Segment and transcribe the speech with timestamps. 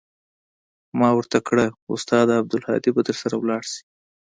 [0.99, 1.65] ما ورته كړه
[1.95, 3.81] استاده عبدالهادي به درسره ولاړ سي.